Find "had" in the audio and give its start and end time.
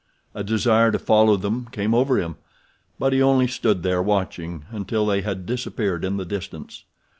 5.21-5.45